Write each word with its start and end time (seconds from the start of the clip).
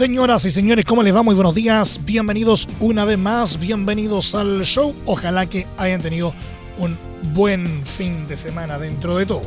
Señoras 0.00 0.46
y 0.46 0.50
señores, 0.50 0.86
¿cómo 0.86 1.02
les 1.02 1.14
va? 1.14 1.22
Muy 1.22 1.34
buenos 1.34 1.54
días. 1.54 2.00
Bienvenidos 2.06 2.66
una 2.80 3.04
vez 3.04 3.18
más. 3.18 3.60
Bienvenidos 3.60 4.34
al 4.34 4.64
show. 4.64 4.94
Ojalá 5.04 5.44
que 5.44 5.66
hayan 5.76 6.00
tenido 6.00 6.32
un 6.78 6.96
buen 7.34 7.84
fin 7.84 8.26
de 8.26 8.38
semana 8.38 8.78
dentro 8.78 9.18
de 9.18 9.26
todo. 9.26 9.42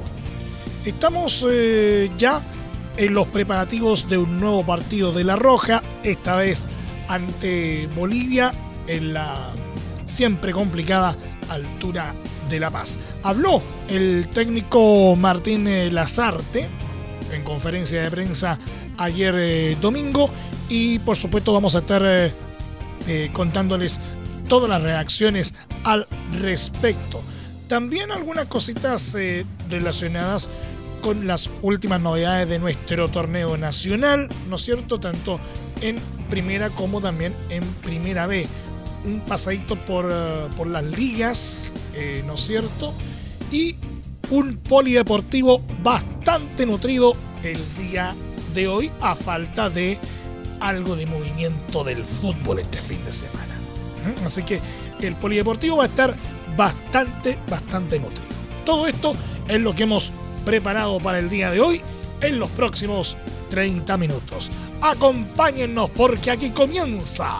Estamos 0.85 1.43
eh, 1.49 2.11
ya 2.19 2.39
en 2.97 3.15
los 3.15 3.25
preparativos 3.29 4.07
de 4.07 4.19
un 4.19 4.39
nuevo 4.39 4.63
partido 4.63 5.11
de 5.11 5.23
La 5.23 5.37
Roja, 5.37 5.81
esta 6.03 6.35
vez 6.35 6.67
ante 7.07 7.89
Bolivia 7.95 8.53
en 8.85 9.15
la 9.15 9.49
siempre 10.05 10.51
complicada 10.51 11.15
altura 11.49 12.13
de 12.47 12.59
La 12.59 12.69
Paz. 12.69 12.99
Habló 13.23 13.59
el 13.87 14.27
técnico 14.31 15.15
Martín 15.15 15.67
Lazarte 15.95 16.69
en 17.33 17.43
conferencia 17.43 18.03
de 18.03 18.11
prensa 18.11 18.59
ayer 18.97 19.35
eh, 19.37 19.77
domingo 19.81 20.29
y 20.69 20.99
por 20.99 21.15
supuesto 21.15 21.53
vamos 21.53 21.75
a 21.75 21.79
estar 21.79 22.01
eh, 22.05 22.31
eh, 23.07 23.29
contándoles 23.33 23.99
todas 24.47 24.69
las 24.69 24.81
reacciones 24.81 25.53
al 25.83 26.07
respecto. 26.41 27.21
También 27.67 28.11
algunas 28.11 28.47
cositas 28.47 29.15
relacionadas 29.69 30.49
con 31.01 31.25
las 31.27 31.49
últimas 31.61 32.01
novedades 32.01 32.47
de 32.47 32.59
nuestro 32.59 33.09
torneo 33.09 33.57
nacional, 33.57 34.29
¿no 34.49 34.57
es 34.57 34.61
cierto? 34.63 34.99
Tanto 34.99 35.39
en 35.81 35.97
primera 36.29 36.69
como 36.69 37.01
también 37.01 37.33
en 37.49 37.63
primera 37.83 38.27
B. 38.27 38.47
Un 39.05 39.21
pasadito 39.21 39.75
por, 39.75 40.07
por 40.55 40.67
las 40.67 40.83
ligas, 40.83 41.73
¿no 42.25 42.35
es 42.35 42.41
cierto? 42.41 42.93
Y 43.51 43.75
un 44.29 44.57
polideportivo 44.57 45.61
bastante 45.81 46.65
nutrido 46.65 47.15
el 47.43 47.59
día 47.77 48.15
de 48.53 48.67
hoy 48.67 48.91
a 49.01 49.15
falta 49.15 49.69
de 49.69 49.97
algo 50.59 50.95
de 50.95 51.05
movimiento 51.05 51.83
del 51.83 52.05
fútbol 52.05 52.59
este 52.59 52.81
fin 52.81 53.03
de 53.05 53.11
semana. 53.11 53.55
¿Mm? 54.05 54.25
Así 54.25 54.43
que 54.43 54.61
el 55.01 55.15
polideportivo 55.15 55.77
va 55.77 55.83
a 55.83 55.87
estar 55.87 56.15
bastante, 56.55 57.37
bastante 57.49 57.99
nutrido. 57.99 58.29
Todo 58.65 58.87
esto 58.87 59.15
es 59.47 59.59
lo 59.59 59.75
que 59.75 59.83
hemos 59.83 60.11
preparado 60.45 60.99
para 60.99 61.19
el 61.19 61.29
día 61.29 61.51
de 61.51 61.59
hoy 61.59 61.81
en 62.21 62.39
los 62.39 62.49
próximos 62.51 63.17
30 63.49 63.97
minutos. 63.97 64.51
Acompáñennos 64.81 65.89
porque 65.91 66.31
aquí 66.31 66.49
comienza 66.51 67.37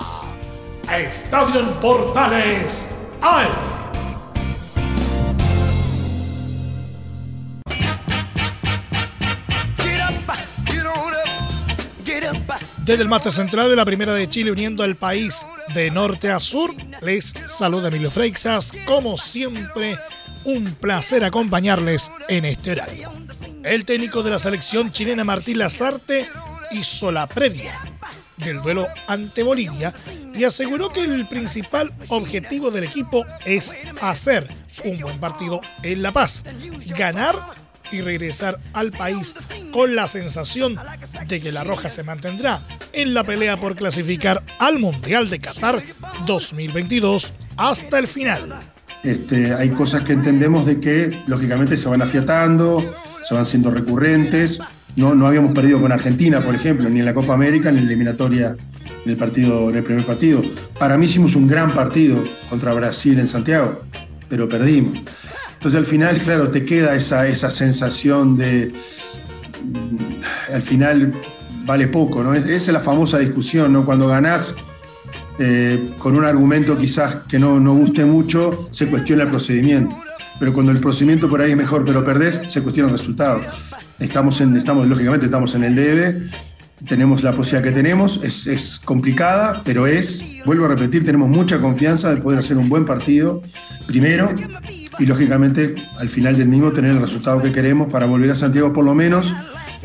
Estadio 0.91 1.61
en 1.61 1.73
Portales. 1.75 2.99
Desde 12.85 13.03
el 13.03 13.07
máster 13.07 13.31
central 13.31 13.69
de 13.69 13.77
la 13.77 13.85
Primera 13.85 14.13
de 14.13 14.27
Chile, 14.27 14.51
uniendo 14.51 14.83
al 14.83 14.97
país 14.97 15.47
de 15.73 15.89
norte 15.89 16.29
a 16.29 16.39
sur, 16.39 16.75
les 17.01 17.33
saluda 17.47 17.87
Emilio 17.87 18.11
Freixas. 18.11 18.73
Como 18.85 19.17
siempre, 19.17 19.97
un 20.43 20.73
placer 20.73 21.23
acompañarles 21.23 22.11
en 22.27 22.43
este 22.43 22.71
horario. 22.71 23.09
El 23.63 23.85
técnico 23.85 24.21
de 24.21 24.31
la 24.31 24.39
selección 24.39 24.91
chilena 24.91 25.23
Martín 25.23 25.59
Lazarte 25.59 26.27
hizo 26.71 27.09
la 27.09 27.25
previa 27.27 27.79
del 28.35 28.61
duelo 28.61 28.85
ante 29.07 29.43
Bolivia 29.43 29.93
y 30.35 30.43
aseguró 30.43 30.91
que 30.91 31.05
el 31.05 31.25
principal 31.29 31.89
objetivo 32.09 32.69
del 32.69 32.83
equipo 32.83 33.25
es 33.45 33.73
hacer 34.01 34.49
un 34.83 34.99
buen 34.99 35.21
partido 35.21 35.61
en 35.83 36.01
La 36.01 36.11
Paz, 36.11 36.43
ganar 36.97 37.63
y 37.93 38.01
regresar 38.01 38.59
al 38.73 38.91
país 38.91 39.35
con 39.71 39.95
la 39.95 40.07
sensación 40.07 40.77
de 41.27 41.39
que 41.39 41.51
La 41.51 41.63
Roja 41.63 41.89
se 41.89 42.03
mantendrá 42.03 42.61
en 42.93 43.13
la 43.13 43.23
pelea 43.23 43.57
por 43.57 43.75
clasificar 43.75 44.43
al 44.59 44.79
Mundial 44.79 45.29
de 45.29 45.39
Qatar 45.39 45.83
2022 46.25 47.33
hasta 47.57 47.99
el 47.99 48.07
final. 48.07 48.53
Este, 49.03 49.53
hay 49.53 49.69
cosas 49.69 50.03
que 50.03 50.13
entendemos 50.13 50.65
de 50.65 50.79
que 50.79 51.23
lógicamente 51.27 51.75
se 51.75 51.89
van 51.89 52.01
afiatando, 52.01 52.83
se 53.23 53.33
van 53.33 53.45
siendo 53.45 53.69
recurrentes. 53.69 54.59
No, 54.95 55.15
no 55.15 55.27
habíamos 55.27 55.53
perdido 55.53 55.81
con 55.81 55.91
Argentina, 55.91 56.41
por 56.41 56.55
ejemplo, 56.55 56.89
ni 56.89 56.99
en 56.99 57.05
la 57.05 57.13
Copa 57.13 57.33
América, 57.33 57.71
ni 57.71 57.79
en 57.79 57.85
la 57.85 57.91
eliminatoria 57.91 58.55
en 59.05 59.11
el, 59.11 59.17
partido, 59.17 59.69
en 59.69 59.75
el 59.75 59.83
primer 59.83 60.05
partido. 60.05 60.41
Para 60.79 60.97
mí 60.97 61.05
hicimos 61.05 61.35
un 61.35 61.47
gran 61.47 61.73
partido 61.73 62.23
contra 62.49 62.73
Brasil 62.73 63.19
en 63.19 63.27
Santiago, 63.27 63.81
pero 64.29 64.47
perdimos. 64.47 64.99
Entonces 65.53 65.77
al 65.77 65.85
final, 65.85 66.19
claro, 66.19 66.49
te 66.49 66.65
queda 66.65 66.95
esa, 66.95 67.27
esa 67.27 67.49
sensación 67.49 68.37
de, 68.37 68.73
al 70.53 70.61
final 70.61 71.13
vale 71.65 71.87
poco, 71.87 72.23
¿no? 72.23 72.33
Esa 72.33 72.47
es 72.47 72.67
la 72.67 72.79
famosa 72.79 73.19
discusión, 73.19 73.73
¿no? 73.73 73.85
Cuando 73.85 74.07
ganás 74.07 74.55
eh, 75.39 75.95
con 75.97 76.15
un 76.15 76.25
argumento 76.25 76.77
quizás 76.77 77.15
que 77.27 77.39
no, 77.39 77.59
no 77.59 77.73
guste 77.73 78.05
mucho, 78.05 78.67
se 78.71 78.87
cuestiona 78.87 79.23
el 79.23 79.29
procedimiento. 79.29 79.95
Pero 80.39 80.53
cuando 80.53 80.71
el 80.71 80.79
procedimiento 80.79 81.29
por 81.29 81.41
ahí 81.41 81.51
es 81.51 81.57
mejor, 81.57 81.85
pero 81.85 82.03
perdés, 82.03 82.41
se 82.47 82.61
cuestiona 82.61 82.89
el 82.89 82.97
resultado. 82.97 83.41
Estamos, 83.99 84.41
en, 84.41 84.57
estamos 84.57 84.87
lógicamente, 84.87 85.25
estamos 85.25 85.55
en 85.55 85.63
el 85.63 85.75
debe, 85.75 86.29
tenemos 86.87 87.23
la 87.23 87.33
posibilidad 87.33 87.69
que 87.69 87.75
tenemos, 87.75 88.19
es, 88.23 88.47
es, 88.47 88.79
complicada, 88.83 89.61
pero 89.63 89.87
es, 89.87 90.23
vuelvo 90.45 90.65
a 90.65 90.69
repetir, 90.69 91.05
tenemos 91.05 91.29
mucha 91.29 91.59
confianza 91.59 92.13
de 92.13 92.21
poder 92.21 92.39
hacer 92.39 92.57
un 92.57 92.67
buen 92.67 92.85
partido, 92.85 93.41
primero, 93.85 94.33
y 94.99 95.05
lógicamente 95.05 95.75
al 95.97 96.09
final 96.09 96.37
del 96.37 96.49
mismo 96.49 96.73
tener 96.73 96.91
el 96.91 97.01
resultado 97.01 97.41
que 97.41 97.51
queremos 97.51 97.91
para 97.91 98.05
volver 98.05 98.31
a 98.31 98.35
Santiago 98.35 98.73
por 98.73 98.85
lo 98.85 98.93
menos 98.93 99.33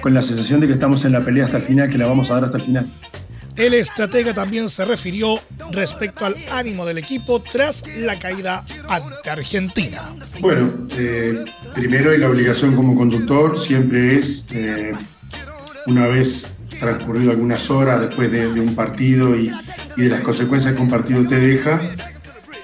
con 0.01 0.15
la 0.15 0.23
sensación 0.23 0.61
de 0.61 0.67
que 0.67 0.75
estamos 0.75 1.05
en 1.05 1.13
la 1.13 1.25
pelea 1.25 1.45
hasta 1.45 1.59
el 1.59 1.63
final, 1.63 1.91
que 1.91 1.99
la 1.99 2.07
vamos 2.07 2.31
a 2.31 2.35
dar 2.35 2.45
hasta 2.45 2.59
el 2.59 2.65
final. 2.65 2.87
El 3.59 3.75
estratega 3.75 4.33
también 4.33 4.69
se 4.69 4.85
refirió 4.85 5.41
respecto 5.73 6.25
al 6.25 6.37
ánimo 6.53 6.87
del 6.87 6.99
equipo 6.99 7.43
tras 7.43 7.83
la 7.99 8.17
caída 8.17 8.65
ante 8.89 9.31
Argentina. 9.31 10.15
Bueno, 10.39 10.71
eh, 10.97 11.45
primero 11.75 12.15
y 12.15 12.19
la 12.19 12.29
obligación 12.29 12.77
como 12.77 12.95
conductor 12.95 13.59
siempre 13.59 14.15
es, 14.15 14.47
eh, 14.53 14.93
una 15.87 16.07
vez 16.07 16.55
transcurrido 16.79 17.33
algunas 17.33 17.69
horas 17.69 18.01
después 18.01 18.31
de, 18.31 18.53
de 18.53 18.61
un 18.61 18.77
partido 18.77 19.37
y, 19.37 19.53
y, 19.97 20.03
de 20.03 20.09
las 20.09 20.21
consecuencias 20.21 20.77
que 20.77 20.81
un 20.81 20.89
partido 20.89 21.27
te 21.27 21.41
deja, 21.41 21.81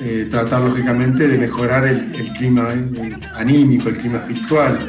eh, 0.00 0.28
tratar 0.30 0.60
lógicamente 0.60 1.26
de 1.26 1.38
mejorar 1.38 1.86
el, 1.86 2.14
el 2.14 2.32
clima 2.34 2.72
el 2.72 3.18
anímico, 3.34 3.88
el 3.88 3.96
clima 3.96 4.18
espiritual. 4.18 4.88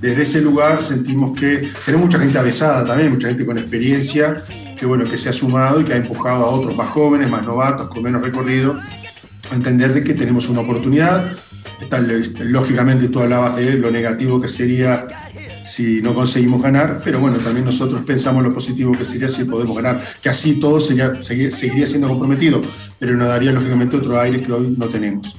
Desde 0.00 0.22
ese 0.22 0.40
lugar 0.40 0.82
sentimos 0.82 1.38
que 1.38 1.68
tenemos 1.84 2.06
mucha 2.06 2.18
gente 2.18 2.38
avesada 2.38 2.84
también, 2.84 3.12
mucha 3.12 3.28
gente 3.28 3.46
con 3.46 3.58
experiencia, 3.58 4.34
que 4.78 4.86
bueno, 4.86 5.04
que 5.04 5.16
se 5.16 5.28
ha 5.28 5.32
sumado 5.32 5.80
y 5.80 5.84
que 5.84 5.94
ha 5.94 5.96
empujado 5.96 6.44
a 6.44 6.50
otros 6.50 6.76
más 6.76 6.90
jóvenes, 6.90 7.30
más 7.30 7.42
novatos, 7.44 7.88
con 7.88 8.02
menos 8.02 8.22
recorrido, 8.22 8.78
a 9.50 9.54
entender 9.54 9.94
de 9.94 10.04
que 10.04 10.14
tenemos 10.14 10.48
una 10.48 10.60
oportunidad. 10.60 11.32
Está, 11.80 12.00
lógicamente 12.00 13.08
tú 13.08 13.20
hablabas 13.20 13.56
de 13.56 13.76
lo 13.78 13.90
negativo 13.90 14.40
que 14.40 14.48
sería 14.48 15.06
si 15.64 16.00
no 16.00 16.14
conseguimos 16.14 16.62
ganar, 16.62 17.00
pero 17.02 17.18
bueno, 17.18 17.38
también 17.38 17.64
nosotros 17.64 18.02
pensamos 18.06 18.42
lo 18.42 18.54
positivo 18.54 18.92
que 18.92 19.04
sería 19.04 19.28
si 19.28 19.44
podemos 19.44 19.76
ganar, 19.76 20.00
que 20.22 20.28
así 20.28 20.60
todo 20.60 20.78
sería, 20.78 21.20
seguir, 21.20 21.52
seguiría 21.52 21.86
siendo 21.86 22.08
comprometido, 22.08 22.62
pero 22.98 23.16
nos 23.16 23.28
daría 23.28 23.52
lógicamente 23.52 23.96
otro 23.96 24.20
aire 24.20 24.40
que 24.42 24.52
hoy 24.52 24.74
no 24.78 24.88
tenemos. 24.88 25.36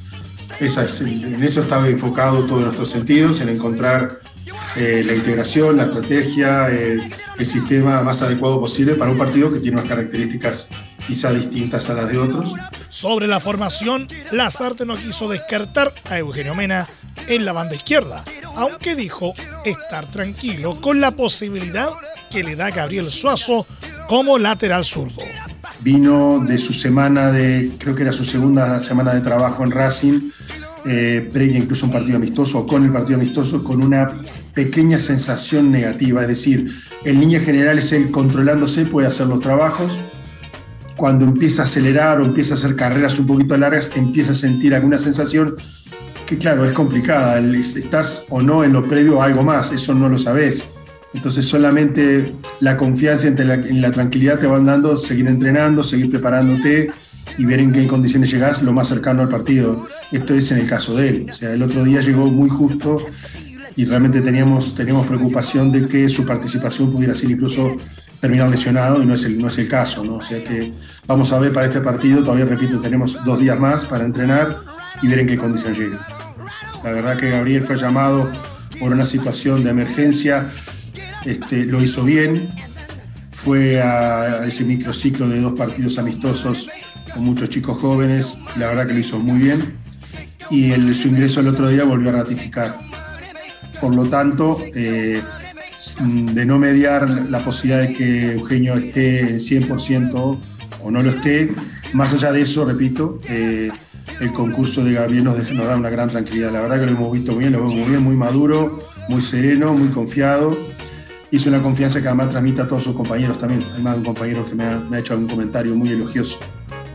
Esa 0.60 0.84
es, 0.84 1.02
en 1.02 1.42
eso 1.44 1.62
estaba 1.62 1.88
enfocado 1.88 2.44
todos 2.44 2.64
nuestros 2.64 2.90
sentidos, 2.90 3.42
en 3.42 3.50
encontrar 3.50 4.20
eh, 4.76 5.04
la 5.06 5.14
integración, 5.14 5.78
la 5.78 5.84
estrategia, 5.84 6.70
eh, 6.70 7.00
el 7.38 7.46
sistema 7.46 8.02
más 8.02 8.22
adecuado 8.22 8.60
posible 8.60 8.96
para 8.96 9.12
un 9.12 9.18
partido 9.18 9.52
que 9.52 9.60
tiene 9.60 9.78
unas 9.78 9.90
características 9.90 10.70
quizá 11.08 11.32
distintas 11.32 11.90
a 11.90 11.94
las 11.94 12.10
de 12.10 12.18
otros. 12.18 12.54
Sobre 12.90 13.28
la 13.28 13.40
formación, 13.40 14.08
Lazarte 14.32 14.86
no 14.86 14.98
quiso 14.98 15.30
descartar 15.30 15.94
a 16.06 16.20
Eugenio 16.20 16.54
Mena 16.54 16.88
en 17.28 17.46
la 17.46 17.54
banda 17.54 17.76
izquierda, 17.76 18.24
aunque 18.56 18.96
dijo 18.96 19.34
estar 19.66 20.10
tranquilo 20.12 20.80
con 20.82 21.02
la 21.02 21.12
posibilidad 21.12 21.90
que 22.30 22.44
le 22.44 22.56
da 22.56 22.70
Gabriel 22.70 23.12
Suazo 23.12 23.66
como 24.08 24.38
lateral 24.38 24.86
zurdo. 24.86 25.24
Vino 25.80 26.40
de 26.46 26.58
su 26.58 26.74
semana 26.74 27.32
de, 27.32 27.70
creo 27.78 27.96
que 27.96 28.04
era 28.04 28.12
su 28.12 28.24
segunda 28.24 28.80
semana 28.80 29.14
de 29.14 29.22
trabajo 29.22 29.64
en 29.64 29.72
Racing, 29.72 30.22
eh, 30.86 31.30
previa 31.32 31.58
incluso 31.58 31.86
un 31.86 31.92
partido 31.92 32.18
amistoso 32.18 32.60
o 32.60 32.66
con 32.66 32.86
el 32.86 32.92
partido 32.92 33.20
amistoso, 33.20 33.64
con 33.64 33.82
una 33.84 34.08
pequeña 34.58 35.00
sensación 35.00 35.72
negativa, 35.72 36.24
es 36.24 36.28
decir, 36.30 36.72
el 37.04 37.20
niño 37.20 37.40
general 37.40 37.78
es 37.78 37.92
el 37.92 38.10
controlándose, 38.10 38.88
puede 38.88 39.08
hacer 39.08 39.28
los 39.28 39.40
trabajos, 39.40 40.02
cuando 40.96 41.26
empieza 41.26 41.62
a 41.62 41.66
acelerar 41.66 42.20
o 42.20 42.26
empieza 42.26 42.56
a 42.56 42.58
hacer 42.58 42.76
carreras 42.76 43.20
un 43.20 43.28
poquito 43.28 43.56
largas, 43.56 43.92
empieza 43.96 44.32
a 44.32 44.36
sentir 44.36 44.74
alguna 44.74 44.98
sensación 44.98 45.56
que 46.26 46.40
claro, 46.40 46.66
es 46.66 46.74
complicada, 46.74 47.38
estás 47.38 48.26
o 48.30 48.42
no 48.42 48.64
en 48.64 48.74
lo 48.74 48.88
previo 48.88 49.22
a 49.22 49.26
algo 49.26 49.44
más, 49.44 49.72
eso 49.72 49.94
no 49.94 50.10
lo 50.10 50.18
sabes. 50.18 50.68
Entonces 51.14 51.46
solamente 51.46 52.34
la 52.60 52.78
confianza 52.78 53.28
en 53.28 53.48
la, 53.48 53.54
en 53.54 53.92
tranquilidad 53.92 54.40
te 54.40 54.48
van 54.48 54.66
dando, 54.66 54.98
seguir 54.98 55.28
entrenando, 55.28 55.84
seguir 55.84 56.10
preparándote 56.10 56.90
y 57.38 57.46
ver 57.46 57.60
en 57.60 57.72
qué 57.72 57.86
condiciones 57.86 58.32
llegás 58.32 58.64
lo 58.64 58.74
más 58.74 58.88
cercano 58.88 59.22
al 59.22 59.30
partido. 59.30 59.86
Esto 60.12 60.34
es 60.34 60.52
en 60.52 60.58
el 60.58 60.68
caso 60.68 60.96
de 60.96 61.10
él. 61.10 61.28
O 61.30 61.32
sea, 61.32 61.54
el 61.54 61.62
otro 61.62 61.84
día 61.84 62.02
llegó 62.02 62.26
muy 62.32 62.50
justo 62.50 62.98
y 63.78 63.86
realmente 63.86 64.22
teníamos, 64.22 64.74
teníamos 64.74 65.06
preocupación 65.06 65.72
de 65.72 65.86
que 65.86 66.10
su 66.10 66.26
participación 66.26 66.92
pudiera 66.92 67.14
ser 67.14 67.30
incluso 67.30 67.76
terminar 68.20 68.50
lesionado 68.50 69.04
y 69.04 69.06
no 69.06 69.14
es 69.14 69.24
el, 69.24 69.40
no 69.40 69.48
es 69.48 69.58
el 69.60 69.70
caso. 69.70 70.04
¿no? 70.04 70.16
O 70.16 70.22
sea 70.22 70.44
que 70.44 70.74
vamos 71.06 71.32
a 71.32 71.38
ver 71.38 71.54
para 71.54 71.68
este 71.68 71.80
partido, 71.80 72.24
todavía 72.24 72.46
repito, 72.46 72.80
tenemos 72.80 73.24
dos 73.24 73.40
días 73.40 73.60
más 73.60 73.86
para 73.86 74.04
entrenar 74.04 74.58
y 75.04 75.08
ver 75.08 75.20
en 75.20 75.28
qué 75.28 75.38
condición 75.38 75.76
llega. 75.76 76.00
La 76.84 76.92
verdad 76.92 77.18
que 77.18 77.30
Gabriel 77.30 77.62
fue 77.62 77.78
llamado 77.78 78.28
por 78.80 78.92
una 78.92 79.06
situación 79.06 79.64
de 79.64 79.70
emergencia, 79.70 80.50
este, 81.24 81.66
lo 81.66 81.80
hizo 81.80 82.04
bien, 82.04 82.50
fue 83.32 83.80
a 83.80 84.44
ese 84.44 84.64
microciclo 84.64 85.30
de 85.30 85.40
dos 85.40 85.54
partidos 85.54 86.00
amistosos 86.00 86.68
con 87.14 87.24
muchos 87.24 87.50
chicos 87.50 87.78
jóvenes, 87.78 88.40
la 88.56 88.70
verdad 88.70 88.88
que 88.88 88.94
lo 88.94 89.00
hizo 89.00 89.20
muy 89.20 89.38
bien 89.38 89.78
y 90.50 90.72
su 90.96 91.10
ingreso 91.10 91.42
el 91.42 91.48
otro 91.50 91.70
día 91.70 91.84
volvió 91.84 92.10
a 92.10 92.14
ratificar. 92.14 92.88
Por 93.82 93.94
lo 93.94 94.06
tanto, 94.06 94.58
eh, 94.74 95.22
de 96.34 96.46
no 96.46 96.58
mediar 96.58 97.10
la 97.10 97.40
posibilidad 97.40 97.88
de 97.88 97.94
que 97.94 98.34
Eugenio 98.34 98.74
esté 98.76 99.20
en 99.20 99.40
100% 99.40 100.40
o 100.82 100.92
no 100.92 101.04
lo 101.04 101.10
esté, 101.10 101.52
más 101.94 102.14
allá 102.14 102.32
de 102.32 102.42
eso, 102.42 102.66
repito, 102.66 103.20
eh, 103.30 103.70
el 104.20 104.34
concurso 104.34 104.84
de 104.84 104.94
Gabriel 104.94 105.24
nos, 105.24 105.58
da 105.58 105.76
una 105.76 105.90
gran 105.90 106.10
tranquilidad. 106.10 106.52
La 106.52 106.62
verdad 106.62 106.80
que 106.80 106.86
lo 106.88 106.92
hemos 106.94 107.12
visto 107.12 107.36
bien, 107.36 107.54
lo 107.54 107.60
vemos 107.60 107.76
muy 107.76 107.90
bien, 107.90 108.04
muy 108.04 108.16
maduro, 108.16 108.80
muy 109.10 109.22
sereno, 109.22 109.74
muy 109.74 109.90
confiado. 109.90 110.58
Hizo 111.30 111.50
una 111.50 111.62
confianza 111.62 112.02
que 112.02 112.08
además 112.08 112.30
transmite 112.30 112.62
a 112.62 112.68
todos 112.68 112.84
sus 112.84 112.96
compañeros 112.96 113.38
también. 113.38 113.64
Hay 113.76 113.82
más 113.82 113.94
de 113.94 114.00
un 114.00 114.06
compañero 114.06 114.46
que 114.46 114.56
me 114.56 114.64
ha, 114.64 114.80
me 114.80 114.98
ha 114.98 115.00
hecho 115.02 115.16
un 115.16 115.28
comentario 115.28 115.76
muy 115.76 115.90
elogioso 115.90 116.40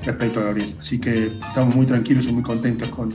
respecto 0.05 0.41
a 0.41 0.45
Gabriel. 0.45 0.75
Así 0.79 1.01
que 1.01 1.27
estamos 1.27 1.75
muy 1.75 1.87
tranquilos 1.87 2.27
y 2.29 2.33
muy 2.33 2.43
contentos 2.43 2.89
con, 2.91 3.15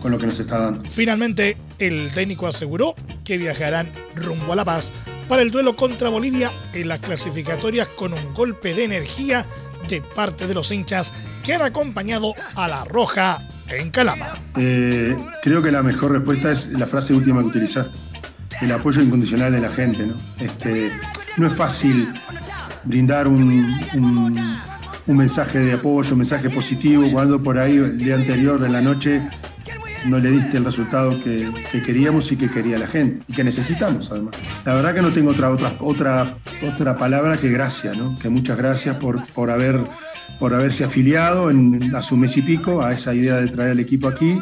con 0.00 0.10
lo 0.10 0.18
que 0.18 0.26
nos 0.26 0.38
está 0.38 0.58
dando. 0.58 0.82
Finalmente, 0.88 1.56
el 1.78 2.10
técnico 2.12 2.46
aseguró 2.46 2.94
que 3.24 3.38
viajarán 3.38 3.92
rumbo 4.14 4.52
a 4.52 4.56
La 4.56 4.64
Paz 4.64 4.92
para 5.28 5.42
el 5.42 5.50
duelo 5.50 5.76
contra 5.76 6.08
Bolivia 6.08 6.50
en 6.72 6.88
las 6.88 7.00
clasificatorias 7.00 7.88
con 7.88 8.14
un 8.14 8.34
golpe 8.34 8.74
de 8.74 8.84
energía 8.84 9.46
de 9.88 10.02
parte 10.02 10.46
de 10.46 10.54
los 10.54 10.70
hinchas 10.72 11.12
que 11.42 11.54
han 11.54 11.62
acompañado 11.62 12.34
a 12.54 12.68
la 12.68 12.84
Roja 12.84 13.46
en 13.68 13.90
Calama. 13.90 14.38
Eh, 14.56 15.16
creo 15.42 15.62
que 15.62 15.70
la 15.70 15.82
mejor 15.82 16.12
respuesta 16.12 16.50
es 16.50 16.68
la 16.68 16.86
frase 16.86 17.14
última 17.14 17.40
que 17.40 17.48
utilizaste, 17.48 17.96
el 18.60 18.72
apoyo 18.72 19.02
incondicional 19.02 19.52
de 19.52 19.60
la 19.60 19.70
gente. 19.70 20.06
No, 20.06 20.16
este, 20.40 20.90
no 21.36 21.46
es 21.46 21.52
fácil 21.52 22.12
brindar 22.84 23.28
un, 23.28 23.42
un, 23.94 24.60
un 25.08 25.16
mensaje 25.16 25.58
de 25.58 25.72
apoyo, 25.72 26.12
un 26.12 26.18
mensaje 26.18 26.50
positivo, 26.50 27.10
cuando 27.10 27.42
por 27.42 27.58
ahí 27.58 27.76
el 27.76 27.98
día 27.98 28.14
anterior, 28.14 28.62
en 28.64 28.72
la 28.72 28.82
noche, 28.82 29.22
no 30.06 30.18
le 30.18 30.30
diste 30.30 30.58
el 30.58 30.64
resultado 30.64 31.20
que, 31.22 31.50
que, 31.72 31.82
queríamos 31.82 32.30
y 32.30 32.36
que 32.36 32.48
quería 32.48 32.78
la 32.78 32.86
gente 32.86 33.22
y 33.26 33.32
que 33.32 33.42
necesitamos 33.42 34.10
además. 34.12 34.36
La 34.64 34.74
verdad 34.74 34.94
que 34.94 35.02
no 35.02 35.12
tengo 35.12 35.30
otra, 35.30 35.50
otra, 35.50 35.76
otra, 35.80 36.36
otra 36.62 36.96
palabra 36.96 37.36
que 37.36 37.50
gracias, 37.50 37.96
¿no? 37.96 38.16
que 38.18 38.28
muchas 38.28 38.56
gracias 38.56 38.96
por, 38.96 39.26
por, 39.28 39.50
haber, 39.50 39.80
por 40.38 40.54
haberse 40.54 40.84
afiliado 40.84 41.50
en, 41.50 41.94
a 41.96 42.02
su 42.02 42.16
mes 42.16 42.36
y 42.36 42.42
pico 42.42 42.82
a 42.82 42.92
esa 42.92 43.14
idea 43.14 43.36
de 43.36 43.48
traer 43.48 43.72
el 43.72 43.80
equipo 43.80 44.08
aquí 44.08 44.38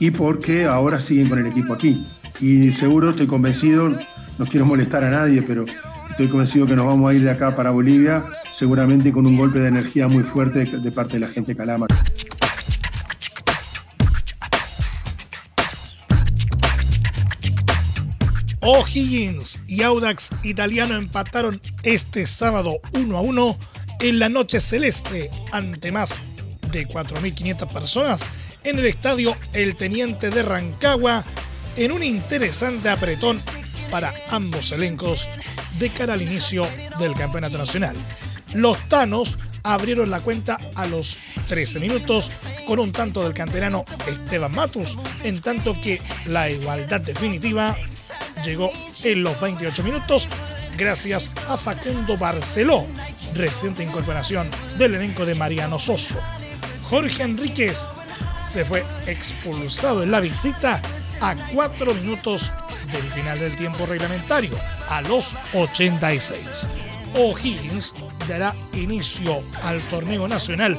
y 0.00 0.10
porque 0.10 0.66
ahora 0.66 1.00
siguen 1.00 1.28
con 1.28 1.38
el 1.38 1.46
equipo 1.46 1.72
aquí. 1.72 2.04
Y 2.40 2.72
seguro, 2.72 3.10
estoy 3.10 3.26
convencido, 3.26 3.88
no 4.38 4.46
quiero 4.46 4.66
molestar 4.66 5.04
a 5.04 5.10
nadie, 5.10 5.42
pero 5.42 5.66
estoy 6.20 6.32
convencido 6.32 6.66
que 6.66 6.76
nos 6.76 6.84
vamos 6.84 7.10
a 7.10 7.14
ir 7.14 7.22
de 7.22 7.30
acá 7.30 7.56
para 7.56 7.70
Bolivia, 7.70 8.22
seguramente 8.50 9.10
con 9.10 9.26
un 9.26 9.38
golpe 9.38 9.58
de 9.58 9.68
energía 9.68 10.06
muy 10.06 10.22
fuerte 10.22 10.66
de, 10.66 10.92
parte 10.92 11.14
de 11.14 11.20
la 11.20 11.28
gente 11.28 11.52
de 11.52 11.56
Calama. 11.56 11.86
O'Higgins 18.60 19.62
y 19.66 19.80
Audax 19.80 20.32
Italiano 20.42 20.94
empataron 20.94 21.58
este 21.84 22.26
sábado 22.26 22.74
1 22.92 23.16
a 23.16 23.22
1 23.22 23.58
en 24.00 24.18
la 24.18 24.28
noche 24.28 24.60
celeste 24.60 25.30
ante 25.52 25.90
más 25.90 26.20
de 26.70 26.86
4.500 26.86 27.72
personas 27.72 28.26
en 28.62 28.78
el 28.78 28.84
estadio 28.84 29.38
El 29.54 29.74
Teniente 29.74 30.28
de 30.28 30.42
Rancagua 30.42 31.24
en 31.76 31.92
un 31.92 32.02
interesante 32.02 32.90
apretón 32.90 33.40
para 33.90 34.14
ambos 34.30 34.70
elencos 34.72 35.26
de 35.78 35.90
cara 35.90 36.14
al 36.14 36.22
inicio 36.22 36.66
del 36.98 37.14
campeonato 37.14 37.58
nacional. 37.58 37.96
Los 38.54 38.78
Tanos 38.88 39.38
abrieron 39.62 40.10
la 40.10 40.20
cuenta 40.20 40.58
a 40.74 40.86
los 40.86 41.18
13 41.48 41.80
minutos 41.80 42.30
con 42.66 42.78
un 42.78 42.92
tanto 42.92 43.22
del 43.22 43.34
canterano 43.34 43.84
Esteban 44.06 44.52
Matus, 44.52 44.96
en 45.22 45.40
tanto 45.40 45.78
que 45.80 46.00
la 46.26 46.50
igualdad 46.50 47.00
definitiva 47.00 47.76
llegó 48.44 48.70
en 49.02 49.22
los 49.22 49.40
28 49.40 49.82
minutos 49.82 50.28
gracias 50.76 51.32
a 51.46 51.56
Facundo 51.56 52.16
Barceló, 52.16 52.86
reciente 53.34 53.82
incorporación 53.82 54.48
del 54.78 54.94
elenco 54.94 55.26
de 55.26 55.34
Mariano 55.34 55.78
Soso. 55.78 56.16
Jorge 56.84 57.22
Enríquez 57.22 57.86
se 58.42 58.64
fue 58.64 58.84
expulsado 59.06 60.02
en 60.02 60.10
la 60.10 60.20
visita 60.20 60.80
a 61.20 61.36
4 61.52 61.94
minutos 61.94 62.50
del 62.92 63.02
final 63.10 63.38
del 63.38 63.56
tiempo 63.56 63.86
reglamentario, 63.86 64.50
a 64.88 65.02
los 65.02 65.36
86. 65.54 66.68
O'Higgins 67.14 67.94
dará 68.28 68.54
inicio 68.74 69.42
al 69.62 69.80
torneo 69.82 70.28
nacional 70.28 70.78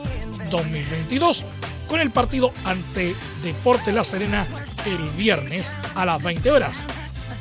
2022 0.50 1.46
con 1.88 2.00
el 2.00 2.12
partido 2.12 2.54
ante 2.63 3.16
Deporte 3.44 3.92
La 3.92 4.04
Serena 4.04 4.48
el 4.86 5.10
viernes 5.10 5.75
a 5.96 6.06
las 6.06 6.24
20 6.24 6.52
horas 6.52 6.86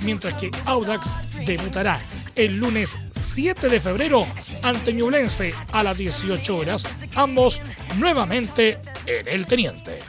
mientras 0.03 0.35
que 0.35 0.51
Audax 0.67 1.19
debutará 1.45 2.01
el 2.35 2.57
lunes 2.57 2.99
7 3.11 3.69
de 3.69 3.81
febrero 3.81 4.27
ante 4.63 4.93
Ñublense 4.93 5.55
a 5.73 5.83
las 5.83 5.99
18 5.99 6.57
horas, 6.57 6.87
ambos 7.15 7.61
nuevamente 7.97 8.79
en 9.07 9.29
el 9.29 9.47
Teniente. 9.47 10.00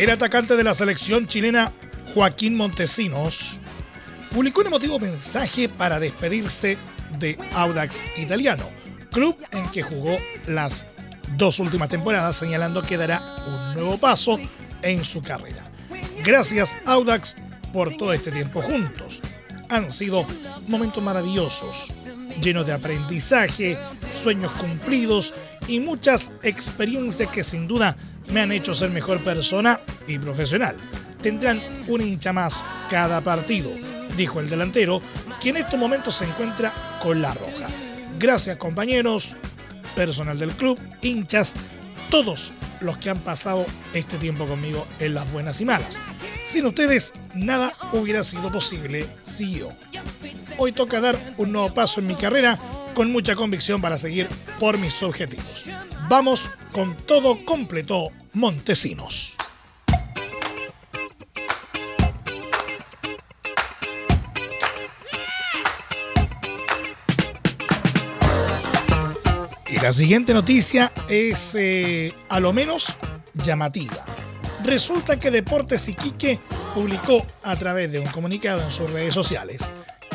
El 0.00 0.08
atacante 0.08 0.56
de 0.56 0.64
la 0.64 0.72
selección 0.72 1.26
chilena, 1.26 1.70
Joaquín 2.14 2.56
Montesinos, 2.56 3.58
publicó 4.32 4.62
un 4.62 4.68
emotivo 4.68 4.98
mensaje 4.98 5.68
para 5.68 6.00
despedirse 6.00 6.78
de 7.18 7.36
Audax 7.52 8.02
Italiano 8.16 8.64
club 9.10 9.36
en 9.52 9.70
que 9.70 9.82
jugó 9.82 10.16
las 10.46 10.86
dos 11.36 11.58
últimas 11.58 11.90
temporadas, 11.90 12.34
señalando 12.34 12.80
que 12.80 12.96
dará 12.96 13.20
un 13.46 13.74
nuevo 13.74 13.98
paso 13.98 14.38
en 14.80 15.04
su 15.04 15.20
carrera. 15.20 15.70
Gracias 16.24 16.78
Audax 16.86 17.36
por 17.70 17.94
todo 17.98 18.14
este 18.14 18.32
tiempo 18.32 18.62
juntos. 18.62 19.20
Han 19.68 19.90
sido 19.90 20.26
momentos 20.66 21.04
maravillosos, 21.04 21.88
llenos 22.40 22.66
de 22.66 22.72
aprendizaje, 22.72 23.76
sueños 24.14 24.50
cumplidos 24.52 25.34
y 25.68 25.80
muchas 25.80 26.32
experiencias 26.42 27.28
que 27.30 27.44
sin 27.44 27.68
duda 27.68 27.96
me 28.32 28.40
han 28.40 28.52
hecho 28.52 28.74
ser 28.74 28.90
mejor 28.90 29.20
persona 29.20 29.80
y 30.06 30.18
profesional. 30.18 30.76
Tendrán 31.22 31.60
un 31.88 32.00
hincha 32.00 32.32
más 32.32 32.64
cada 32.88 33.20
partido, 33.20 33.70
dijo 34.16 34.40
el 34.40 34.48
delantero, 34.48 35.02
que 35.40 35.50
en 35.50 35.58
estos 35.58 35.78
momentos 35.78 36.16
se 36.16 36.24
encuentra 36.24 36.72
con 37.02 37.20
la 37.20 37.34
roja. 37.34 37.68
Gracias 38.18 38.56
compañeros, 38.56 39.36
personal 39.94 40.38
del 40.38 40.52
club, 40.52 40.78
hinchas, 41.02 41.54
todos 42.10 42.52
los 42.80 42.96
que 42.96 43.10
han 43.10 43.20
pasado 43.20 43.64
este 43.94 44.16
tiempo 44.16 44.46
conmigo 44.46 44.86
en 44.98 45.14
las 45.14 45.30
buenas 45.32 45.60
y 45.60 45.64
malas. 45.64 46.00
Sin 46.42 46.66
ustedes, 46.66 47.12
nada 47.34 47.72
hubiera 47.92 48.24
sido 48.24 48.50
posible, 48.50 49.06
yo. 49.38 49.70
Hoy 50.58 50.72
toca 50.72 51.00
dar 51.00 51.18
un 51.38 51.52
nuevo 51.52 51.72
paso 51.72 52.00
en 52.00 52.06
mi 52.06 52.14
carrera 52.14 52.58
con 52.94 53.10
mucha 53.10 53.34
convicción 53.34 53.80
para 53.80 53.98
seguir 53.98 54.28
por 54.58 54.78
mis 54.78 55.02
objetivos. 55.02 55.66
Vamos 56.08 56.50
con 56.72 56.96
todo 56.96 57.44
completo, 57.44 58.08
Montesinos. 58.34 59.36
la 69.82 69.94
siguiente 69.94 70.34
noticia 70.34 70.92
es 71.08 71.54
eh, 71.58 72.12
a 72.28 72.38
lo 72.38 72.52
menos 72.52 72.96
llamativa. 73.34 74.04
Resulta 74.62 75.18
que 75.18 75.30
Deportes 75.30 75.88
Iquique 75.88 76.38
publicó 76.74 77.26
a 77.42 77.56
través 77.56 77.90
de 77.90 77.98
un 77.98 78.06
comunicado 78.06 78.62
en 78.62 78.70
sus 78.70 78.90
redes 78.90 79.14
sociales 79.14 79.70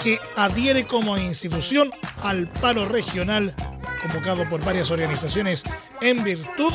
que 0.05 0.19
adhiere 0.35 0.85
como 0.85 1.17
institución 1.17 1.89
al 2.21 2.47
paro 2.47 2.85
regional 2.85 3.55
convocado 4.03 4.47
por 4.47 4.63
varias 4.63 4.91
organizaciones 4.91 5.63
en 6.00 6.24
virtud 6.24 6.71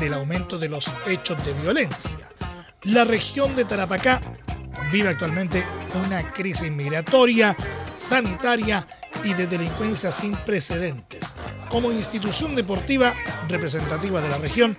del 0.00 0.14
aumento 0.14 0.58
de 0.58 0.68
los 0.68 0.90
hechos 1.06 1.38
de 1.46 1.52
violencia. 1.62 2.28
La 2.82 3.04
región 3.04 3.54
de 3.54 3.66
Tarapacá 3.66 4.20
vive 4.90 5.10
actualmente 5.10 5.62
una 6.04 6.32
crisis 6.32 6.68
migratoria, 6.68 7.56
sanitaria 7.94 8.84
y 9.22 9.32
de 9.34 9.46
delincuencia 9.46 10.10
sin 10.10 10.34
precedentes. 10.34 11.36
Como 11.68 11.92
institución 11.92 12.56
deportiva 12.56 13.14
representativa 13.48 14.20
de 14.20 14.28
la 14.28 14.38
región, 14.38 14.76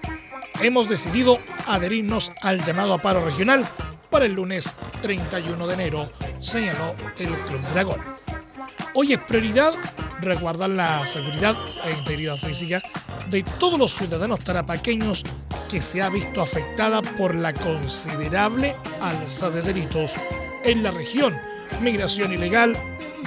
hemos 0.59 0.89
decidido 0.89 1.39
adherirnos 1.65 2.33
al 2.41 2.65
llamado 2.65 2.95
a 2.95 2.97
paro 2.97 3.23
regional 3.23 3.65
para 4.09 4.25
el 4.25 4.33
lunes 4.33 4.73
31 5.01 5.67
de 5.67 5.73
enero, 5.73 6.11
señaló 6.39 6.95
el 7.17 7.29
Club 7.29 7.61
Dragón. 7.73 8.01
Hoy 8.93 9.13
es 9.13 9.19
prioridad 9.19 9.73
resguardar 10.21 10.69
la 10.69 11.05
seguridad 11.05 11.55
e 11.85 11.91
integridad 11.91 12.37
física 12.37 12.81
de 13.29 13.43
todos 13.59 13.77
los 13.77 13.93
ciudadanos 13.93 14.39
tarapaqueños 14.39 15.23
que 15.69 15.81
se 15.81 16.01
ha 16.01 16.09
visto 16.09 16.41
afectada 16.41 17.01
por 17.01 17.35
la 17.35 17.53
considerable 17.53 18.75
alza 19.01 19.49
de 19.49 19.61
delitos 19.61 20.13
en 20.63 20.81
la 20.83 20.91
región, 20.91 21.37
migración 21.81 22.33
ilegal 22.33 22.77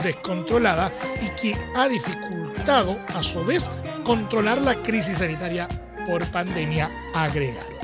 descontrolada 0.02 0.92
y 1.22 1.28
que 1.40 1.56
ha 1.76 1.88
dificultado 1.88 2.98
a 3.14 3.22
su 3.22 3.44
vez 3.44 3.70
controlar 4.04 4.60
la 4.60 4.74
crisis 4.76 5.18
sanitaria 5.18 5.68
por 6.06 6.24
pandemia 6.26 6.90
agregaron. 7.14 7.74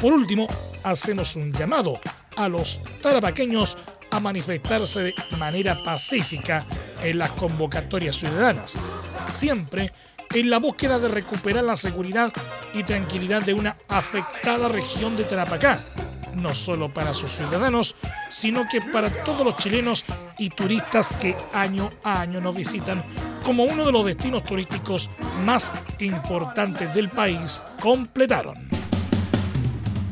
Por 0.00 0.12
último, 0.12 0.46
hacemos 0.82 1.34
un 1.36 1.52
llamado 1.52 1.98
a 2.36 2.48
los 2.48 2.80
tarapaqueños 3.02 3.76
a 4.10 4.20
manifestarse 4.20 5.02
de 5.02 5.14
manera 5.38 5.82
pacífica 5.82 6.64
en 7.02 7.18
las 7.18 7.32
convocatorias 7.32 8.16
ciudadanas, 8.16 8.76
siempre 9.28 9.92
en 10.32 10.50
la 10.50 10.58
búsqueda 10.58 10.98
de 10.98 11.08
recuperar 11.08 11.64
la 11.64 11.76
seguridad 11.76 12.32
y 12.74 12.82
tranquilidad 12.82 13.42
de 13.42 13.54
una 13.54 13.76
afectada 13.88 14.68
región 14.68 15.16
de 15.16 15.24
Tarapacá, 15.24 15.84
no 16.34 16.54
solo 16.54 16.88
para 16.88 17.14
sus 17.14 17.30
ciudadanos, 17.30 17.94
sino 18.30 18.68
que 18.68 18.80
para 18.80 19.10
todos 19.24 19.44
los 19.44 19.56
chilenos 19.56 20.04
y 20.38 20.50
turistas 20.50 21.12
que 21.12 21.36
año 21.52 21.92
a 22.02 22.20
año 22.20 22.40
nos 22.40 22.56
visitan 22.56 23.02
como 23.44 23.64
uno 23.64 23.84
de 23.84 23.92
los 23.92 24.06
destinos 24.06 24.42
turísticos 24.42 25.10
más 25.44 25.70
importantes 26.00 26.92
del 26.94 27.08
país, 27.08 27.62
completaron. 27.80 28.73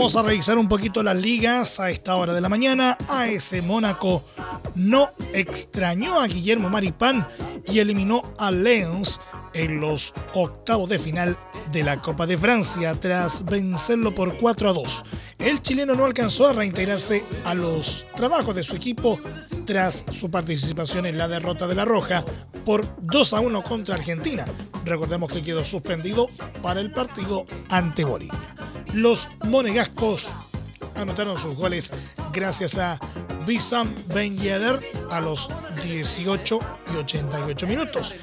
Vamos 0.00 0.16
a 0.16 0.22
revisar 0.22 0.56
un 0.56 0.66
poquito 0.66 1.02
las 1.02 1.14
ligas 1.14 1.78
a 1.78 1.90
esta 1.90 2.16
hora 2.16 2.32
de 2.32 2.40
la 2.40 2.48
mañana. 2.48 2.96
AS 3.06 3.54
Mónaco 3.62 4.24
no 4.74 5.10
extrañó 5.34 6.18
a 6.18 6.26
Guillermo 6.26 6.70
Maripán 6.70 7.28
y 7.66 7.80
eliminó 7.80 8.22
a 8.38 8.50
Lens 8.50 9.20
en 9.52 9.78
los 9.78 10.14
octavos 10.32 10.88
de 10.88 10.98
final 10.98 11.36
de 11.70 11.82
la 11.82 12.00
Copa 12.00 12.26
de 12.26 12.38
Francia 12.38 12.94
tras 12.94 13.44
vencerlo 13.44 14.14
por 14.14 14.38
4 14.38 14.70
a 14.70 14.72
2. 14.72 15.04
El 15.38 15.60
chileno 15.60 15.94
no 15.94 16.06
alcanzó 16.06 16.46
a 16.46 16.54
reintegrarse 16.54 17.22
a 17.44 17.52
los 17.52 18.06
trabajos 18.16 18.54
de 18.54 18.62
su 18.62 18.76
equipo 18.76 19.20
tras 19.66 20.06
su 20.10 20.30
participación 20.30 21.04
en 21.04 21.18
la 21.18 21.28
derrota 21.28 21.66
de 21.66 21.74
la 21.74 21.84
Roja 21.84 22.24
por 22.64 22.86
2 23.02 23.34
a 23.34 23.40
1 23.40 23.62
contra 23.64 23.96
Argentina. 23.96 24.46
Recordemos 24.86 25.30
que 25.30 25.42
quedó 25.42 25.62
suspendido 25.62 26.30
para 26.62 26.80
el 26.80 26.90
partido 26.90 27.44
ante 27.68 28.06
Bolivia. 28.06 28.59
Los 28.92 29.28
monegascos 29.44 30.30
anotaron 30.94 31.38
sus 31.38 31.54
goles 31.54 31.92
gracias 32.32 32.76
a 32.78 32.98
Wissam 33.46 33.94
Ben 34.14 34.38
Yedder 34.38 34.80
a 35.10 35.20
los 35.20 35.48
18 35.82 36.60
y 36.92 36.96
88 36.96 37.66
minutos. 37.66 38.14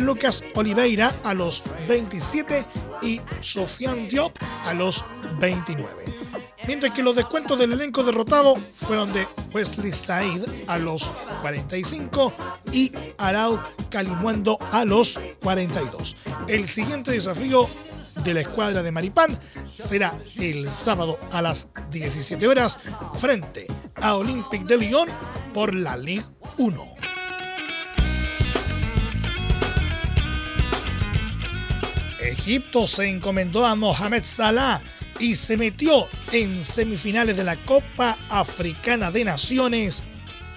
Lucas 0.00 0.44
Oliveira 0.54 1.20
a 1.24 1.34
los 1.34 1.62
27 1.88 2.64
y 3.02 3.20
Sofian 3.40 4.08
Diop 4.08 4.36
a 4.66 4.74
los 4.74 5.04
29. 5.38 5.88
Mientras 6.66 6.92
que 6.92 7.02
los 7.02 7.16
descuentos 7.16 7.58
del 7.58 7.72
elenco 7.72 8.04
derrotado 8.04 8.56
fueron 8.72 9.12
de 9.12 9.26
Wesley 9.52 9.92
Said 9.92 10.42
a 10.68 10.78
los 10.78 11.12
45 11.40 12.32
y 12.72 12.92
Arau 13.18 13.58
Calimuendo 13.90 14.58
a 14.70 14.84
los 14.84 15.18
42. 15.42 16.16
El 16.46 16.66
siguiente 16.66 17.10
desafío 17.12 17.66
de 18.14 18.34
la 18.34 18.40
escuadra 18.40 18.82
de 18.82 18.92
Maripán 18.92 19.38
será 19.66 20.14
el 20.36 20.72
sábado 20.72 21.18
a 21.32 21.42
las 21.42 21.68
17 21.90 22.46
horas 22.46 22.78
frente 23.14 23.66
a 23.96 24.16
Olympique 24.16 24.64
de 24.64 24.76
Lyon 24.76 25.08
por 25.52 25.74
la 25.74 25.96
Ligue 25.96 26.24
1. 26.58 26.86
Egipto 32.20 32.86
se 32.86 33.08
encomendó 33.08 33.66
a 33.66 33.74
Mohamed 33.74 34.24
Salah 34.24 34.80
y 35.18 35.34
se 35.34 35.56
metió 35.56 36.08
en 36.32 36.64
semifinales 36.64 37.36
de 37.36 37.44
la 37.44 37.56
Copa 37.56 38.16
Africana 38.30 39.10
de 39.10 39.24
Naciones 39.24 40.02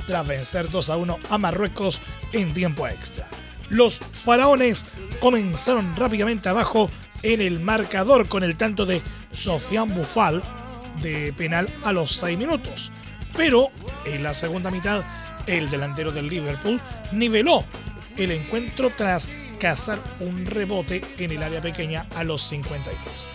tras 0.08 0.26
vencer 0.28 0.70
2 0.70 0.90
a 0.90 0.98
1 0.98 1.20
a 1.30 1.38
Marruecos 1.38 2.02
en 2.32 2.54
tiempo 2.54 2.88
extra. 2.88 3.28
Los 3.70 4.00
faraones 4.00 4.86
comenzaron 5.20 5.96
rápidamente 5.96 6.50
abajo 6.50 6.90
en 7.24 7.42
el 7.42 7.60
marcador 7.60 8.28
con 8.28 8.44
el 8.44 8.56
tanto 8.58 8.86
de 8.86 9.02
Sofian 9.32 9.96
Bufal 9.96 10.44
de 11.02 11.34
penal 11.34 11.68
a 11.84 11.92
los 11.92 12.12
6 12.12 12.38
minutos. 12.38 12.92
Pero 13.36 13.70
en 14.06 14.22
la 14.22 14.34
segunda 14.34 14.70
mitad, 14.70 15.04
el 15.48 15.70
delantero 15.70 16.12
del 16.12 16.28
Liverpool 16.28 16.80
niveló 17.12 17.66
el 18.18 18.32
encuentro 18.32 18.92
tras 18.96 19.30
cazar 19.60 19.98
un 20.20 20.46
rebote 20.46 21.04
en 21.18 21.32
el 21.32 21.42
área 21.42 21.62
pequeña 21.62 22.06
a 22.16 22.24
los 22.24 22.42
53. 22.44 23.28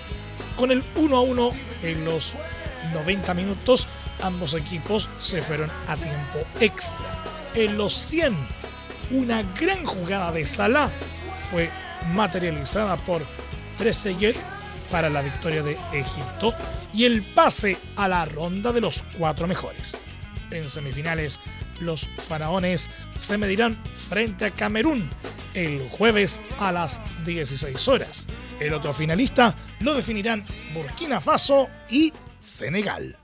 Con 0.57 0.71
el 0.71 0.85
1 0.97 1.17
a 1.17 1.21
1 1.21 1.53
en 1.85 2.05
los 2.05 2.35
90 2.93 3.35
minutos, 3.35 3.89
ambos 4.23 4.55
equipos 4.55 5.09
se 5.21 5.43
fueron 5.43 5.71
a 5.89 5.97
tiempo 5.97 6.39
extra. 6.61 7.25
En 7.55 7.77
los 7.77 7.93
100, 7.93 8.37
una 9.11 9.43
gran 9.59 9.85
jugada 9.85 10.31
de 10.33 10.47
Salah 10.47 10.91
fue 11.51 11.71
materializada 12.13 12.97
por 12.97 13.23
Trezeguet 13.79 14.37
para 14.91 15.09
la 15.09 15.23
victoria 15.23 15.63
de 15.63 15.79
Egipto 15.93 16.55
y 16.93 17.05
el 17.05 17.23
pase 17.23 17.77
a 17.97 18.09
la 18.09 18.25
ronda 18.25 18.73
de 18.73 18.81
los 18.81 19.05
cuatro 19.17 19.47
mejores. 19.47 19.97
En 20.51 20.69
semifinales, 20.69 21.41
los 21.81 22.07
faraones 22.07 22.89
se 23.19 23.39
medirán 23.39 23.77
frente 23.95 24.47
a 24.47 24.51
Camerún 24.51 25.09
el 25.55 25.81
jueves 25.91 26.41
a 26.59 26.73
las 26.73 27.01
16 27.25 27.89
horas. 27.89 28.27
El 28.61 28.75
otro 28.75 28.93
finalista 28.93 29.55
lo 29.81 29.95
definirán 29.95 30.45
Burkina 30.75 31.21
Faso 31.21 31.69
y 31.91 32.13
Senegal. 32.39 33.18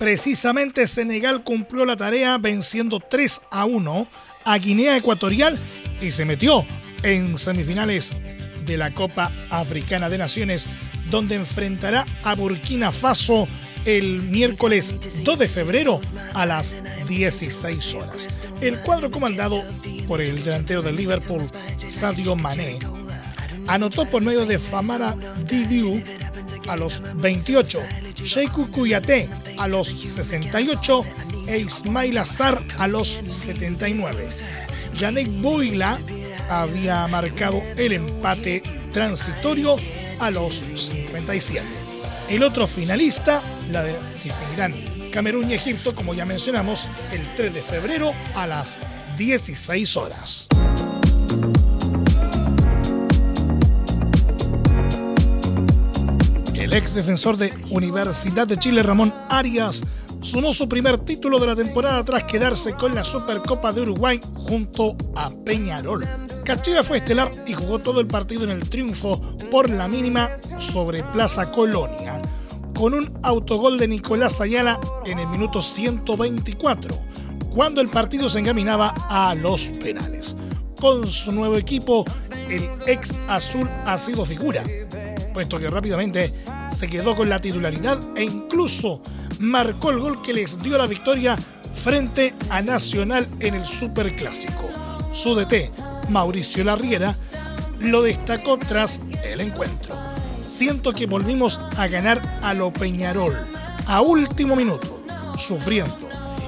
Precisamente 0.00 0.86
Senegal 0.86 1.44
cumplió 1.44 1.84
la 1.84 1.94
tarea 1.94 2.38
venciendo 2.38 3.00
3 3.00 3.42
a 3.50 3.66
1 3.66 4.08
a 4.46 4.56
Guinea 4.56 4.96
Ecuatorial 4.96 5.58
y 6.00 6.10
se 6.10 6.24
metió 6.24 6.64
en 7.02 7.36
semifinales 7.36 8.16
de 8.64 8.78
la 8.78 8.94
Copa 8.94 9.30
Africana 9.50 10.08
de 10.08 10.16
Naciones, 10.16 10.70
donde 11.10 11.34
enfrentará 11.34 12.06
a 12.24 12.34
Burkina 12.34 12.92
Faso 12.92 13.46
el 13.84 14.22
miércoles 14.22 14.94
2 15.22 15.38
de 15.38 15.48
febrero 15.48 16.00
a 16.32 16.46
las 16.46 16.78
16 17.06 17.94
horas. 17.96 18.26
El 18.62 18.78
cuadro 18.78 19.10
comandado 19.10 19.62
por 20.08 20.22
el 20.22 20.42
delantero 20.42 20.80
del 20.80 20.96
Liverpool, 20.96 21.42
Sadio 21.86 22.36
Mané, 22.36 22.78
anotó 23.66 24.06
por 24.06 24.22
medio 24.22 24.46
de 24.46 24.58
Famara 24.58 25.14
Didiu 25.46 26.02
a 26.68 26.76
los 26.78 27.02
28, 27.16 27.80
Sheikhu 28.24 28.70
Kuyate 28.70 29.28
a 29.58 29.68
los 29.68 29.88
68 29.88 31.04
e 31.46 31.58
Ismail 31.58 32.18
Azar 32.18 32.62
a 32.78 32.86
los 32.86 33.22
79. 33.28 34.28
Yannick 34.94 35.28
Boila 35.40 36.00
había 36.48 37.06
marcado 37.08 37.62
el 37.76 37.92
empate 37.92 38.62
transitorio 38.92 39.76
a 40.18 40.30
los 40.30 40.62
57. 40.76 41.66
El 42.28 42.42
otro 42.42 42.66
finalista 42.66 43.42
la 43.70 43.82
definirán 43.82 44.74
Camerún 45.10 45.50
y 45.50 45.54
Egipto, 45.54 45.94
como 45.94 46.14
ya 46.14 46.24
mencionamos, 46.24 46.88
el 47.12 47.22
3 47.36 47.54
de 47.54 47.62
febrero 47.62 48.12
a 48.34 48.46
las 48.46 48.78
16 49.18 49.96
horas. 49.96 50.49
El 56.70 56.76
ex 56.76 56.94
defensor 56.94 57.36
de 57.36 57.52
Universidad 57.70 58.46
de 58.46 58.56
Chile, 58.56 58.84
Ramón 58.84 59.12
Arias, 59.28 59.82
sumó 60.20 60.52
su 60.52 60.68
primer 60.68 61.00
título 61.00 61.40
de 61.40 61.48
la 61.48 61.56
temporada 61.56 62.04
tras 62.04 62.22
quedarse 62.22 62.74
con 62.74 62.94
la 62.94 63.02
Supercopa 63.02 63.72
de 63.72 63.80
Uruguay 63.80 64.20
junto 64.34 64.96
a 65.16 65.30
Peñarol. 65.44 66.06
Cachira 66.44 66.84
fue 66.84 66.98
estelar 66.98 67.28
y 67.44 67.54
jugó 67.54 67.80
todo 67.80 68.00
el 68.00 68.06
partido 68.06 68.44
en 68.44 68.50
el 68.50 68.70
triunfo 68.70 69.20
por 69.50 69.68
la 69.68 69.88
mínima 69.88 70.30
sobre 70.58 71.02
Plaza 71.02 71.50
Colonia, 71.50 72.22
con 72.78 72.94
un 72.94 73.18
autogol 73.24 73.76
de 73.76 73.88
Nicolás 73.88 74.40
Ayala 74.40 74.78
en 75.06 75.18
el 75.18 75.26
minuto 75.26 75.60
124, 75.60 76.96
cuando 77.52 77.80
el 77.80 77.88
partido 77.88 78.28
se 78.28 78.38
encaminaba 78.38 78.94
a 79.08 79.34
los 79.34 79.64
penales. 79.82 80.36
Con 80.80 81.04
su 81.08 81.32
nuevo 81.32 81.56
equipo, 81.56 82.04
el 82.48 82.70
ex 82.86 83.20
azul 83.26 83.68
ha 83.86 83.98
sido 83.98 84.24
figura, 84.24 84.62
puesto 85.34 85.58
que 85.58 85.66
rápidamente 85.66 86.32
se 86.72 86.88
quedó 86.88 87.14
con 87.14 87.28
la 87.28 87.40
titularidad 87.40 87.98
e 88.16 88.24
incluso 88.24 89.02
marcó 89.38 89.90
el 89.90 89.98
gol 89.98 90.22
que 90.22 90.32
les 90.32 90.58
dio 90.62 90.78
la 90.78 90.86
victoria 90.86 91.36
frente 91.72 92.34
a 92.50 92.62
Nacional 92.62 93.26
en 93.40 93.54
el 93.54 93.64
Superclásico. 93.64 94.68
Su 95.12 95.34
DT, 95.34 95.70
Mauricio 96.10 96.64
Larriera, 96.64 97.14
lo 97.80 98.02
destacó 98.02 98.58
tras 98.58 99.00
el 99.24 99.40
encuentro. 99.40 99.96
Siento 100.40 100.92
que 100.92 101.06
volvimos 101.06 101.60
a 101.76 101.86
ganar 101.86 102.20
a 102.42 102.54
lo 102.54 102.72
Peñarol 102.72 103.36
a 103.86 104.02
último 104.02 104.56
minuto, 104.56 105.02
sufriendo 105.36 105.96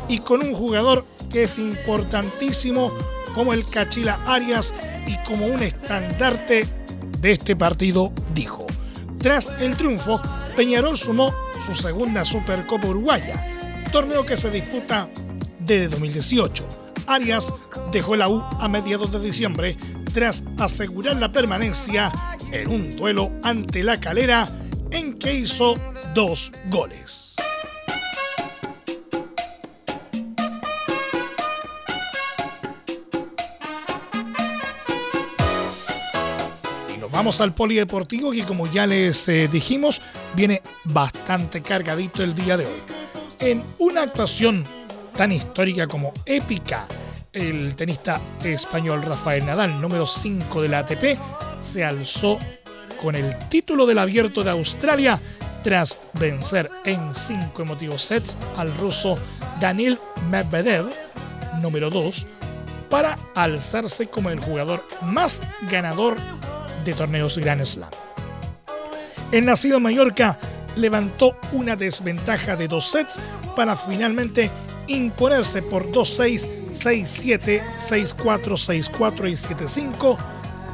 y 0.09 0.19
con 0.19 0.43
un 0.43 0.55
jugador 0.55 1.07
que 1.31 1.45
es 1.45 1.59
importantísimo 1.59 2.93
como 3.35 3.53
el 3.53 3.65
Cachila 3.67 4.19
Arias 4.27 4.75
y 5.07 5.17
como 5.27 5.47
un 5.47 5.63
estandarte 5.63 6.67
de 7.21 7.33
este 7.33 7.57
partido, 7.57 8.13
dijo. 8.35 8.62
Tras 9.23 9.53
el 9.61 9.77
triunfo, 9.77 10.21
Peñarol 10.57 10.97
sumó 10.97 11.33
su 11.65 11.75
segunda 11.75 12.25
Supercopa 12.25 12.89
Uruguaya, 12.89 13.41
torneo 13.93 14.27
que 14.27 14.37
se 14.37 14.51
disputa 14.51 15.09
desde 15.61 15.89
2018. 15.89 16.67
Arias 17.07 17.55
dejó 17.93 18.17
la 18.17 18.29
U 18.29 18.43
a 18.59 18.67
mediados 18.69 19.13
de 19.13 19.21
diciembre 19.21 19.77
tras 20.13 20.43
asegurar 20.59 21.17
la 21.17 21.31
permanencia 21.31 22.11
en 22.51 22.69
un 22.69 22.97
duelo 22.97 23.31
ante 23.45 23.85
la 23.85 24.01
calera 24.01 24.49
en 24.91 25.17
que 25.17 25.35
hizo 25.35 25.77
dos 26.15 26.51
goles. 26.69 27.32
Vamos 37.13 37.41
al 37.41 37.55
polideportivo 37.55 38.33
que 38.33 38.45
como 38.45 38.67
ya 38.67 38.87
les 38.87 39.29
eh, 39.29 39.47
dijimos, 39.47 40.01
viene 40.35 40.63
bastante 40.85 41.61
cargadito 41.61 42.23
el 42.23 42.35
día 42.35 42.57
de 42.57 42.67
hoy. 42.67 42.81
En 43.39 43.63
una 43.79 44.03
actuación 44.03 44.65
tan 45.17 45.31
histórica 45.31 45.87
como 45.87 46.13
épica, 46.25 46.87
el 47.33 47.77
tenista 47.77 48.21
español 48.43 49.03
Rafael 49.03 49.45
Nadal, 49.45 49.81
número 49.81 50.07
5 50.07 50.63
de 50.63 50.69
la 50.69 50.79
ATP, 50.81 51.19
se 51.61 51.85
alzó 51.85 52.39
con 53.01 53.15
el 53.15 53.39
título 53.49 53.85
del 53.87 53.99
abierto 53.99 54.43
de 54.43 54.51
Australia 54.51 55.21
tras 55.63 55.99
vencer 56.15 56.69
en 56.85 57.15
cinco 57.15 57.63
emotivos 57.63 58.03
sets 58.03 58.37
al 58.57 58.75
ruso 58.79 59.17
Daniel 59.61 59.99
Medvedev, 60.31 60.87
número 61.61 61.91
2, 61.91 62.27
para 62.91 63.19
alzarse 63.35 64.07
como 64.09 64.31
el 64.31 64.41
jugador 64.41 64.85
más 65.03 65.41
ganador 65.71 66.17
de 66.85 66.95
torneos 66.95 67.39
Grand 67.39 67.65
Slam. 67.65 67.91
El 69.31 69.47
nacido 69.47 69.79
en 69.79 69.83
Mallorca 69.85 70.39
levantó 70.77 71.37
una 71.53 71.77
desventaja 71.77 72.57
de 72.57 72.69
dos 72.69 72.91
sets 72.91 73.19
para 73.57 73.77
finalmente 73.77 74.51
imponerse 74.89 75.63
por 75.63 75.91
2-6, 75.91 76.49
6-7, 76.73 77.63
6-4, 77.79 78.91
6-4 78.91 79.31
y 79.31 79.33
7-5 79.33 80.17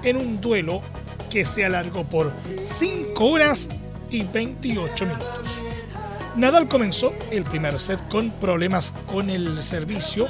en 0.04 0.16
un 0.16 0.40
duelo 0.40 0.82
que 1.30 1.44
se 1.44 1.64
alargó 1.64 2.04
por 2.04 2.32
5 2.62 3.24
horas 3.24 3.68
y 4.10 4.22
28 4.22 5.06
minutos. 5.06 5.58
Nadal 6.36 6.68
comenzó 6.68 7.12
el 7.30 7.42
primer 7.42 7.78
set 7.78 7.98
con 8.08 8.30
problemas 8.30 8.94
con 9.06 9.28
el 9.28 9.60
servicio 9.62 10.26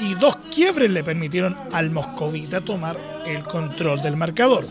y 0.00 0.14
dos 0.14 0.36
quiebres 0.52 0.90
le 0.90 1.04
permitieron 1.04 1.56
al 1.72 1.90
moscovita 1.90 2.60
tomar 2.60 2.96
el 3.26 3.44
control 3.44 4.02
del 4.02 4.16
marcador. 4.16 4.64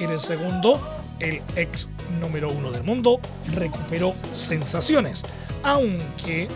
En 0.00 0.10
el 0.10 0.18
segundo, 0.18 0.80
el 1.18 1.42
ex 1.56 1.90
número 2.20 2.50
uno 2.50 2.70
del 2.70 2.82
mundo 2.84 3.20
recuperó 3.54 4.14
sensaciones, 4.32 5.24
aunque 5.62 6.48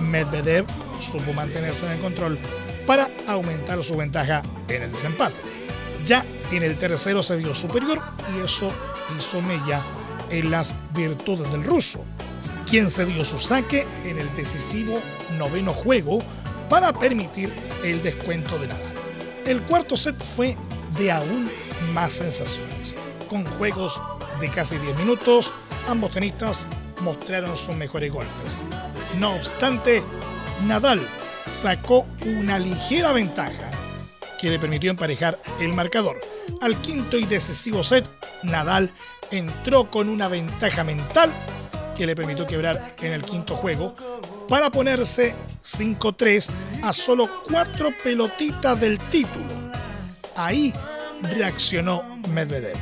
Medvedev 0.00 0.64
supo 1.00 1.32
mantenerse 1.32 1.86
en 1.86 1.92
el 1.92 2.00
control 2.00 2.38
para 2.86 3.10
aumentar 3.26 3.82
su 3.82 3.96
ventaja 3.96 4.42
en 4.68 4.82
el 4.82 4.92
desempate. 4.92 5.34
Ya 6.06 6.24
en 6.52 6.62
el 6.62 6.78
tercero 6.78 7.22
se 7.24 7.36
vio 7.36 7.52
superior 7.52 8.00
y 8.32 8.44
eso 8.44 8.70
hizo 9.18 9.40
mella 9.42 9.82
en 10.30 10.52
las 10.52 10.76
virtudes 10.94 11.50
del 11.50 11.64
ruso, 11.64 12.04
quien 12.70 12.90
se 12.90 13.04
dio 13.06 13.24
su 13.24 13.38
saque 13.38 13.86
en 14.04 14.20
el 14.20 14.36
decisivo 14.36 15.00
noveno 15.36 15.72
juego 15.72 16.22
para 16.70 16.92
permitir 16.92 17.52
el 17.82 18.02
descuento 18.04 18.56
de 18.60 18.68
Nadal. 18.68 18.92
El 19.46 19.60
cuarto 19.62 19.96
set 19.96 20.16
fue 20.16 20.56
de 20.96 21.10
aún 21.10 21.50
más 21.92 22.14
sensaciones. 22.14 22.94
Con 23.28 23.44
juegos 23.44 24.00
de 24.40 24.50
casi 24.50 24.78
10 24.78 24.96
minutos, 24.96 25.52
ambos 25.88 26.10
tenistas 26.10 26.66
mostraron 27.00 27.56
sus 27.56 27.74
mejores 27.76 28.12
golpes. 28.12 28.62
No 29.18 29.34
obstante, 29.34 30.02
Nadal 30.66 31.06
sacó 31.48 32.06
una 32.38 32.58
ligera 32.58 33.12
ventaja 33.12 33.70
que 34.40 34.50
le 34.50 34.58
permitió 34.58 34.90
emparejar 34.90 35.38
el 35.60 35.72
marcador. 35.72 36.16
Al 36.60 36.76
quinto 36.80 37.16
y 37.16 37.24
decisivo 37.24 37.82
set, 37.82 38.08
Nadal 38.42 38.92
entró 39.30 39.90
con 39.90 40.08
una 40.08 40.28
ventaja 40.28 40.84
mental 40.84 41.32
que 41.96 42.06
le 42.06 42.16
permitió 42.16 42.46
quebrar 42.46 42.94
en 43.00 43.12
el 43.12 43.22
quinto 43.22 43.54
juego 43.56 43.94
para 44.48 44.70
ponerse 44.70 45.34
5-3 45.62 46.50
a 46.82 46.92
solo 46.92 47.28
cuatro 47.48 47.90
pelotitas 48.02 48.78
del 48.80 48.98
título. 48.98 49.44
Ahí 50.36 50.74
reaccionó 51.22 52.02
Medvedev, 52.30 52.76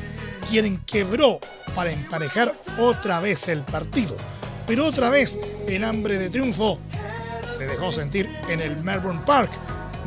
quien 0.50 0.78
quebró 0.84 1.40
para 1.74 1.92
emparejar 1.92 2.54
otra 2.78 3.20
vez 3.20 3.48
el 3.48 3.62
partido. 3.62 4.16
Pero 4.66 4.86
otra 4.86 5.10
vez, 5.10 5.38
el 5.66 5.84
hambre 5.84 6.18
de 6.18 6.30
triunfo 6.30 6.78
se 7.56 7.66
dejó 7.66 7.92
sentir 7.92 8.30
en 8.48 8.60
el 8.60 8.76
Melbourne 8.78 9.22
Park, 9.26 9.50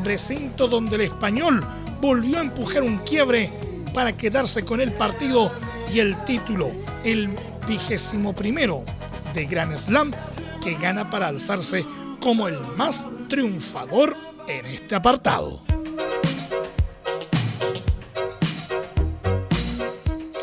recinto 0.03 0.67
donde 0.67 0.95
el 0.95 1.01
español 1.01 1.65
volvió 2.01 2.37
a 2.37 2.41
empujar 2.41 2.83
un 2.83 2.97
quiebre 2.99 3.51
para 3.93 4.13
quedarse 4.13 4.63
con 4.63 4.81
el 4.81 4.91
partido 4.91 5.51
y 5.93 5.99
el 5.99 6.15
título, 6.25 6.71
el 7.03 7.29
vigésimo 7.67 8.33
primero 8.33 8.83
de 9.33 9.45
Grand 9.45 9.77
Slam, 9.77 10.11
que 10.63 10.75
gana 10.75 11.09
para 11.09 11.27
alzarse 11.27 11.85
como 12.19 12.47
el 12.47 12.59
más 12.75 13.07
triunfador 13.29 14.15
en 14.47 14.65
este 14.65 14.95
apartado. 14.95 15.74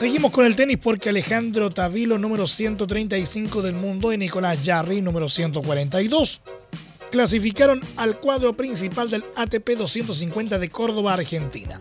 Seguimos 0.02 0.32
con 0.32 0.44
el 0.44 0.56
tenis 0.56 0.78
porque 0.82 1.10
Alejandro 1.10 1.70
Tavilo, 1.70 2.18
número 2.18 2.44
135 2.48 3.62
del 3.62 3.76
mundo, 3.76 4.12
y 4.12 4.18
Nicolás 4.18 4.58
Jarry, 4.64 5.00
número 5.00 5.28
142, 5.28 6.40
clasificaron 7.12 7.80
al 7.98 8.16
cuadro 8.16 8.56
principal 8.56 9.08
del 9.08 9.24
ATP 9.36 9.76
250 9.78 10.58
de 10.58 10.68
Córdoba, 10.70 11.12
Argentina. 11.12 11.80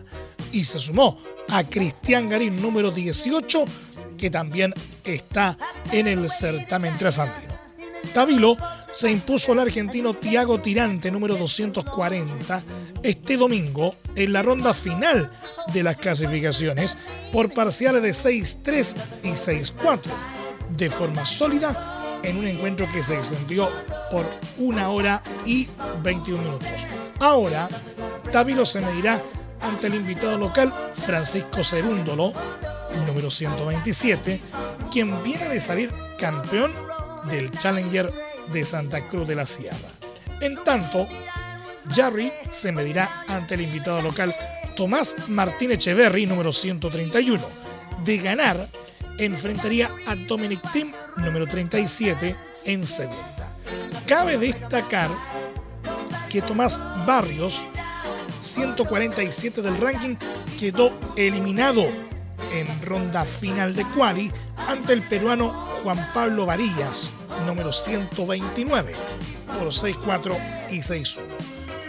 Y 0.52 0.62
se 0.62 0.78
sumó 0.78 1.18
a 1.48 1.64
Cristian 1.64 2.28
Garín, 2.28 2.62
número 2.62 2.92
18, 2.92 3.64
que 4.16 4.30
también 4.30 4.72
está 5.02 5.58
en 5.90 6.06
el 6.06 6.30
certamen 6.30 6.96
trasandino. 6.96 7.51
Tavilo 8.12 8.56
se 8.92 9.10
impuso 9.10 9.52
al 9.52 9.60
argentino 9.60 10.12
Tiago 10.12 10.60
Tirante, 10.60 11.10
número 11.10 11.36
240, 11.36 12.62
este 13.02 13.36
domingo 13.36 13.96
en 14.14 14.32
la 14.32 14.42
ronda 14.42 14.74
final 14.74 15.30
de 15.72 15.82
las 15.82 15.96
clasificaciones 15.96 16.98
por 17.32 17.52
parciales 17.52 18.02
de 18.02 18.10
6-3 18.10 18.96
y 19.22 19.28
6-4, 19.28 20.00
de 20.76 20.90
forma 20.90 21.24
sólida 21.24 22.20
en 22.22 22.36
un 22.36 22.46
encuentro 22.46 22.86
que 22.92 23.02
se 23.02 23.16
extendió 23.16 23.68
por 24.10 24.26
una 24.58 24.90
hora 24.90 25.22
y 25.44 25.68
21 26.02 26.42
minutos. 26.42 26.86
Ahora, 27.18 27.68
Tavilo 28.30 28.66
se 28.66 28.80
medirá 28.80 29.22
ante 29.60 29.86
el 29.86 29.94
invitado 29.94 30.38
local 30.38 30.72
Francisco 30.94 31.64
Cerúndolo, 31.64 32.32
número 33.06 33.30
127, 33.30 34.40
quien 34.90 35.22
viene 35.22 35.48
de 35.48 35.60
salir 35.60 35.92
campeón 36.18 36.72
del 37.30 37.50
Challenger 37.50 38.12
de 38.52 38.64
Santa 38.64 39.06
Cruz 39.08 39.28
de 39.28 39.34
la 39.34 39.46
Sierra. 39.46 39.88
En 40.40 40.62
tanto, 40.64 41.08
Jarry 41.90 42.32
se 42.48 42.72
medirá 42.72 43.10
ante 43.28 43.54
el 43.54 43.62
invitado 43.62 44.02
local 44.02 44.34
Tomás 44.76 45.16
Martín 45.28 45.70
Echeverry, 45.70 46.26
número 46.26 46.52
131. 46.52 47.40
De 48.04 48.18
ganar, 48.18 48.68
enfrentaría 49.18 49.90
a 50.06 50.16
Dominic 50.16 50.60
Tim, 50.72 50.92
número 51.16 51.46
37, 51.46 52.34
en 52.64 52.86
segunda. 52.86 53.56
Cabe 54.06 54.38
destacar 54.38 55.10
que 56.28 56.42
Tomás 56.42 56.80
Barrios, 57.06 57.64
147 58.40 59.62
del 59.62 59.76
ranking, 59.76 60.16
quedó 60.58 60.92
eliminado 61.16 61.82
en 62.52 62.82
ronda 62.82 63.24
final 63.24 63.74
de 63.74 63.84
quali 63.94 64.30
ante 64.68 64.92
el 64.92 65.02
peruano 65.02 65.71
Juan 65.82 65.98
Pablo 66.14 66.46
Varillas, 66.46 67.10
número 67.44 67.72
129, 67.72 68.92
por 69.58 69.68
6-4 69.68 70.38
y 70.70 70.78
6-1. 70.78 71.18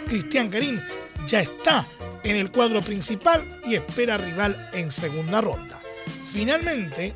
Cristian 0.08 0.50
Garín 0.50 0.82
ya 1.26 1.40
está 1.40 1.86
en 2.24 2.34
el 2.34 2.50
cuadro 2.50 2.82
principal 2.82 3.44
y 3.64 3.76
espera 3.76 4.16
rival 4.16 4.68
en 4.72 4.90
segunda 4.90 5.40
ronda. 5.40 5.80
Finalmente, 6.26 7.12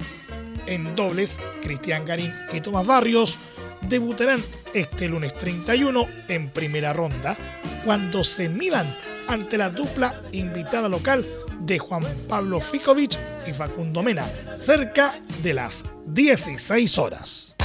en 0.67 0.95
dobles, 0.95 1.41
Cristian 1.63 2.05
Garín 2.05 2.33
y 2.53 2.61
Tomás 2.61 2.87
Barrios 2.87 3.39
debutarán 3.83 4.43
este 4.73 5.09
lunes 5.09 5.37
31 5.37 6.07
en 6.29 6.51
primera 6.51 6.93
ronda 6.93 7.37
cuando 7.85 8.23
se 8.23 8.49
midan 8.49 8.95
ante 9.27 9.59
la 9.59 9.71
dupla 9.71 10.23
invitada 10.31 10.89
local 10.89 11.27
de 11.59 11.79
Juan 11.81 12.05
Pablo 12.29 12.61
Ficovich 12.61 13.19
y 13.49 13.53
Facundo 13.55 14.03
Mena, 14.03 14.27
cerca 14.55 15.21
de 15.43 15.55
las 15.55 15.85
16 16.07 16.99
horas. 16.99 17.57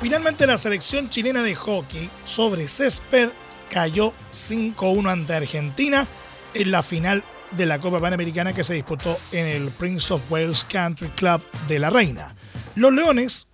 Finalmente 0.00 0.46
la 0.46 0.56
selección 0.58 1.10
chilena 1.10 1.42
de 1.42 1.56
hockey 1.56 2.08
sobre 2.24 2.68
césped 2.68 3.30
cayó 3.68 4.12
5-1 4.32 5.10
ante 5.10 5.34
Argentina 5.34 6.06
en 6.54 6.70
la 6.70 6.82
final 6.82 7.24
de 7.50 7.66
la 7.66 7.78
Copa 7.80 8.00
Panamericana 8.00 8.52
que 8.52 8.62
se 8.62 8.74
disputó 8.74 9.18
en 9.32 9.46
el 9.46 9.70
Prince 9.70 10.14
of 10.14 10.30
Wales 10.30 10.64
Country 10.64 11.08
Club 11.08 11.42
de 11.66 11.78
la 11.78 11.90
Reina. 11.90 12.36
Los 12.76 12.92
Leones 12.92 13.47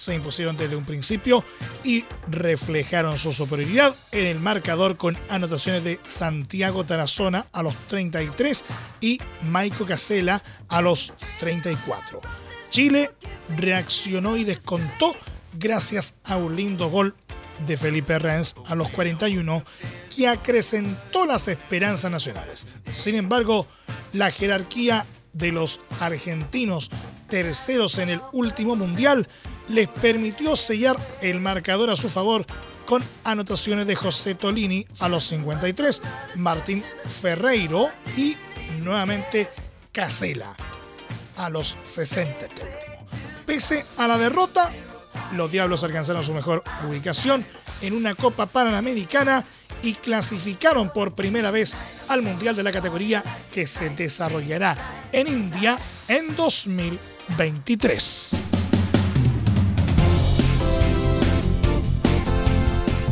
se 0.00 0.14
impusieron 0.14 0.56
desde 0.56 0.76
un 0.76 0.86
principio 0.86 1.44
y 1.84 2.06
reflejaron 2.30 3.18
su 3.18 3.34
superioridad 3.34 3.94
en 4.12 4.24
el 4.24 4.40
marcador 4.40 4.96
con 4.96 5.18
anotaciones 5.28 5.84
de 5.84 6.00
Santiago 6.06 6.86
Tarazona 6.86 7.48
a 7.52 7.62
los 7.62 7.76
33 7.86 8.64
y 9.02 9.20
Maico 9.50 9.84
Casela 9.84 10.42
a 10.68 10.80
los 10.80 11.12
34. 11.38 12.18
Chile 12.70 13.10
reaccionó 13.58 14.38
y 14.38 14.44
descontó 14.44 15.14
gracias 15.58 16.14
a 16.24 16.38
un 16.38 16.56
lindo 16.56 16.88
gol 16.88 17.14
de 17.66 17.76
Felipe 17.76 18.18
Renz 18.18 18.54
a 18.68 18.74
los 18.74 18.88
41 18.88 19.62
que 20.16 20.28
acrecentó 20.28 21.26
las 21.26 21.46
esperanzas 21.46 22.10
nacionales. 22.10 22.66
Sin 22.94 23.16
embargo, 23.16 23.66
la 24.14 24.30
jerarquía 24.30 25.06
de 25.34 25.52
los 25.52 25.80
argentinos 26.00 26.90
terceros 27.28 27.98
en 27.98 28.08
el 28.08 28.20
último 28.32 28.76
mundial 28.76 29.28
les 29.70 29.88
permitió 29.88 30.56
sellar 30.56 30.96
el 31.20 31.40
marcador 31.40 31.90
a 31.90 31.96
su 31.96 32.08
favor 32.08 32.44
con 32.86 33.04
anotaciones 33.24 33.86
de 33.86 33.94
José 33.94 34.34
Tolini 34.34 34.86
a 34.98 35.08
los 35.08 35.24
53, 35.24 36.02
Martín 36.36 36.84
Ferreiro 37.08 37.88
y 38.16 38.36
nuevamente 38.80 39.48
Casela 39.92 40.54
a 41.36 41.48
los 41.48 41.76
60 41.84 42.46
Pese 43.46 43.84
a 43.96 44.06
la 44.06 44.18
derrota, 44.18 44.70
los 45.32 45.50
Diablos 45.50 45.82
alcanzaron 45.84 46.22
su 46.22 46.34
mejor 46.34 46.62
ubicación 46.88 47.46
en 47.80 47.94
una 47.94 48.14
Copa 48.14 48.46
Panamericana 48.46 49.44
y 49.82 49.94
clasificaron 49.94 50.92
por 50.92 51.14
primera 51.14 51.50
vez 51.50 51.74
al 52.08 52.22
Mundial 52.22 52.54
de 52.54 52.62
la 52.62 52.72
categoría 52.72 53.24
que 53.52 53.66
se 53.66 53.90
desarrollará 53.90 55.08
en 55.12 55.28
India 55.28 55.78
en 56.08 56.36
2023. 56.36 58.59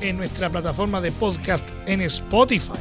en 0.00 0.16
nuestra 0.16 0.50
plataforma 0.50 1.00
de 1.00 1.12
podcast 1.12 1.68
en 1.86 2.00
Spotify, 2.02 2.72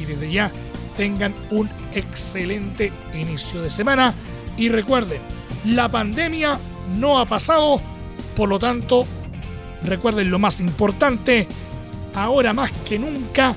y 0.00 0.04
desde 0.04 0.30
ya 0.30 0.52
tengan 0.96 1.34
un 1.50 1.68
excelente 1.94 2.92
inicio 3.14 3.62
de 3.62 3.70
semana 3.70 4.14
y 4.56 4.68
recuerden, 4.68 5.20
la 5.64 5.88
pandemia 5.88 6.58
no 6.98 7.18
ha 7.18 7.26
pasado, 7.26 7.80
por 8.36 8.48
lo 8.48 8.58
tanto, 8.58 9.06
recuerden 9.84 10.30
lo 10.30 10.38
más 10.38 10.60
importante, 10.60 11.48
ahora 12.14 12.52
más 12.52 12.70
que 12.86 12.98
nunca, 12.98 13.56